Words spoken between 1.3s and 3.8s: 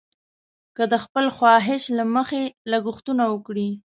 خواهش له مخې لګښتونه وکړي.